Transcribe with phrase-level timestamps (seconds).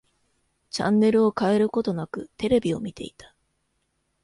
[0.71, 3.35] チャンネルを変えることなく、テレビを見ていた。